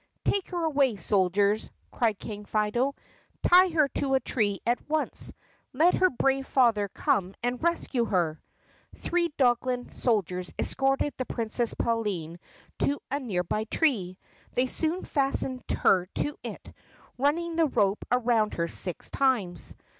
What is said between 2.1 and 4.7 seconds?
King Fido. "Tie her to a tree